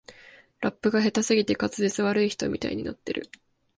[0.61, 3.29] ラップが下手すぎて滑舌悪い人みたいになってる